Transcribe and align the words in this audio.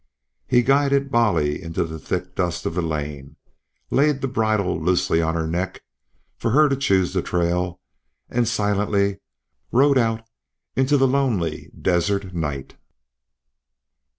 Hare 0.47 0.63
guided 0.63 1.11
Bolly 1.11 1.61
into 1.61 1.83
the 1.83 1.99
thick 1.99 2.33
dust 2.33 2.65
of 2.65 2.73
the 2.73 2.81
lane, 2.81 3.35
laid 3.91 4.19
the 4.21 4.27
bridle 4.27 4.81
loosely 4.81 5.21
on 5.21 5.35
her 5.35 5.45
neck 5.45 5.83
for 6.35 6.49
her 6.49 6.67
to 6.67 6.75
choose 6.75 7.13
the 7.13 7.21
trail, 7.21 7.79
and 8.27 8.47
silently 8.47 9.19
rode 9.71 9.99
out 9.99 10.27
into 10.75 10.97
the 10.97 11.05
lonely 11.07 11.69
desert 11.79 12.33
night. 12.33 12.75